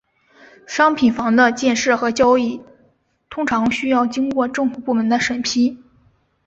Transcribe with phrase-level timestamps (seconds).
[0.65, 2.63] 商品房的建设和交易
[3.29, 5.77] 通常需要经过政府部门的审批。